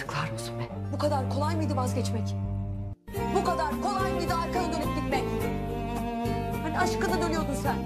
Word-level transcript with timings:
Yazıklar 0.00 0.32
olsun 0.34 0.58
be. 0.58 0.62
Bu 0.92 0.98
kadar 0.98 1.30
kolay 1.30 1.56
mıydı 1.56 1.76
vazgeçmek? 1.76 2.34
Bu 3.34 3.44
kadar 3.44 3.82
kolay 3.82 4.12
mıydı 4.12 4.34
arkana 4.34 4.72
dönüp 4.72 4.96
gitmek? 4.96 5.24
Hani 6.62 6.78
aşkına 6.78 7.22
dönüyordun 7.22 7.54
sen. 7.62 7.76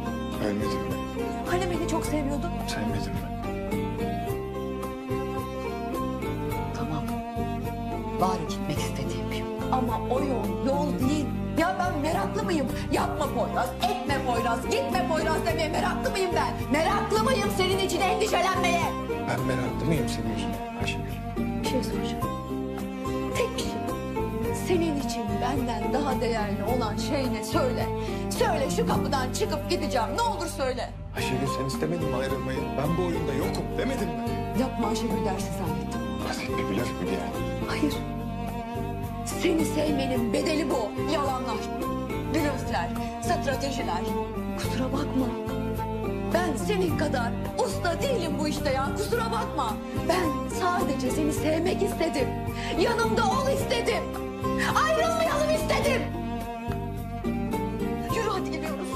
Ölmedim 0.47 0.71
mi? 0.71 0.95
Hani 1.51 1.71
beni 1.71 1.89
çok 1.89 2.07
seviyordun? 2.07 2.51
Sevmedim 2.69 3.13
mi? 3.13 3.43
Tamam. 6.77 7.05
Var 8.21 8.37
gitmek 8.49 8.79
istediğim 8.79 9.33
yol. 9.33 9.73
Ama 9.73 10.01
o 10.11 10.21
yol 10.21 10.67
yol 10.67 11.09
değil. 11.09 11.27
Ya 11.59 11.77
ben 11.79 12.01
meraklı 12.01 12.43
mıyım? 12.43 12.67
Yapma 12.93 13.27
Poyraz, 13.35 13.69
etme 13.83 14.19
Poyraz, 14.27 14.63
gitme 14.71 15.09
Poyraz 15.09 15.47
demeye 15.47 15.69
meraklı 15.69 16.11
mıyım 16.11 16.31
ben? 16.35 16.73
Meraklı 16.73 17.25
mıyım 17.25 17.49
senin 17.57 17.79
için 17.79 18.01
endişelenmeye? 18.01 18.83
Ben 19.11 19.41
meraklı 19.47 19.87
mıyım 19.87 20.09
senin 20.09 20.33
yüzüne 20.35 20.79
Ayşegül? 20.81 21.54
Senin 24.69 24.97
için 25.01 25.23
benden 25.43 25.93
daha 25.93 26.21
değerli 26.21 26.65
olan 26.77 26.97
şey 26.97 27.33
ne 27.33 27.45
söyle. 27.45 27.87
Söyle 28.39 28.71
şu 28.77 28.87
kapıdan 28.87 29.33
çıkıp 29.33 29.71
gideceğim. 29.71 30.09
Ne 30.17 30.23
olur 30.23 30.47
söyle. 30.57 30.91
Ayşegül 31.17 31.47
sen 31.59 31.65
istemedin 31.67 32.09
mi 32.09 32.17
ayrılmayı? 32.17 32.59
Ben 32.79 32.97
bu 32.97 33.03
oyunda 33.03 33.33
yokum 33.33 33.65
demedin 33.79 34.09
mi? 34.09 34.25
Yapma 34.61 34.89
Ayşegül 34.89 35.25
dersiz 35.25 35.49
zannettim. 35.59 36.01
Basit 36.29 36.49
bir 36.49 36.77
blöf 36.77 36.89
mü 37.01 37.07
diye. 37.11 37.21
Hayır. 37.69 37.95
Seni 39.43 39.65
sevmenin 39.65 40.33
bedeli 40.33 40.71
bu. 40.71 41.13
Yalanlar, 41.13 41.57
blöfler, 42.35 42.89
stratejiler. 43.23 44.03
Kusura 44.59 44.85
bakma. 44.93 45.27
Ben 46.35 46.57
senin 46.57 46.99
kadar 46.99 47.33
usta 47.59 48.03
değilim 48.03 48.33
bu 48.39 48.49
işte 48.49 48.71
ya. 48.71 48.89
Kusura 48.97 49.25
bakma. 49.25 49.75
Ben 50.09 50.57
sadece 50.61 51.11
seni 51.11 51.33
sevmek 51.33 51.83
istedim. 51.83 52.29
Yanımda 52.81 53.23
ol 53.23 53.49
istedim. 53.55 54.24
Ayrılmayalım 54.85 55.51
istedim. 55.55 56.03
Yürü 58.17 58.29
hadi 58.29 58.51
gidiyoruz. 58.51 58.89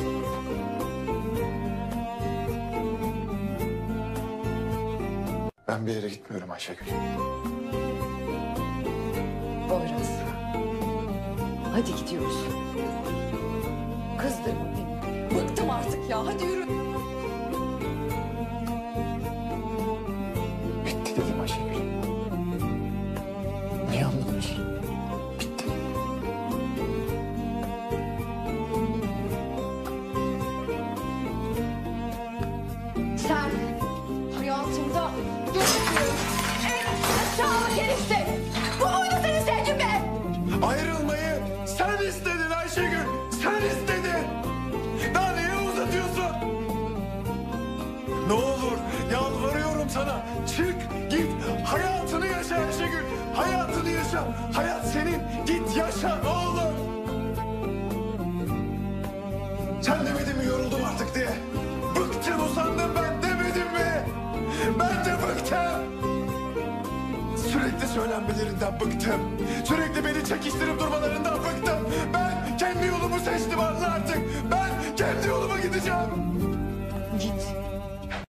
Ben 5.68 5.86
bir 5.86 5.94
yere 5.94 6.08
gitmiyorum 6.08 6.50
Ayşegül. 6.50 6.86
Boyraz. 9.70 10.10
Hadi 11.72 12.04
gidiyoruz. 12.04 12.36
Kızdırma 14.18 14.64
beni. 14.76 15.40
Bıktım 15.42 15.70
artık 15.70 16.10
ya. 16.10 16.26
Hadi 16.26 16.44
yürü. 16.44 16.87
Bu 38.80 38.84
muydu 38.84 39.14
senin 39.22 39.40
sevgin 39.40 39.78
be? 39.78 39.90
Ayrılmayı 40.66 41.42
sen 41.66 42.06
istedin 42.08 42.50
Ayşegül. 42.58 43.06
Sen 43.42 43.56
istedin. 43.66 44.24
Daha 45.14 45.32
niye 45.32 45.70
uzatıyorsun? 45.70 46.36
Ne 48.26 48.32
olur 48.32 48.78
yalvarıyorum 49.12 49.90
sana. 49.90 50.26
Çık 50.56 50.76
git 51.10 51.30
hayatını 51.64 52.26
yaşa 52.26 52.54
Ayşegül. 52.56 53.04
Hayatını 53.36 53.90
yaşa. 53.90 54.24
Hayat 54.52 54.86
senin. 54.92 55.18
Git 55.46 55.76
yaşa 55.76 56.18
ne 56.22 56.28
olur. 56.28 56.72
Sen 59.82 60.06
demedin 60.06 60.36
mi 60.38 60.44
yoruldum 60.46 60.80
artık 60.92 61.14
diye? 61.14 61.28
Bıktım 61.96 62.44
usandım 62.52 62.90
ben 62.96 63.17
söylenmelerinden 67.88 68.80
bıktım. 68.80 69.20
Sürekli 69.64 70.04
beni 70.04 70.24
çekiştirip 70.24 70.80
durmalarından 70.80 71.38
bıktım. 71.38 71.88
Ben 72.14 72.56
kendi 72.58 72.86
yolumu 72.86 73.18
seçtim 73.20 73.60
anla 73.60 73.90
artık. 73.90 74.18
Ben 74.50 74.96
kendi 74.96 75.28
yoluma 75.28 75.58
gideceğim. 75.60 76.10
Git. 77.20 77.67